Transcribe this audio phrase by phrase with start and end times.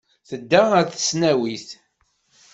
[0.29, 1.67] Tedda ɣer tesnawit.